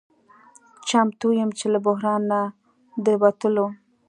چمتو 0.87 1.27
یم 1.39 1.49
چې 1.57 1.65
له 1.73 1.79
بحران 1.85 2.21
نه 2.31 2.41
د 3.05 3.07
وتلو 3.21 3.67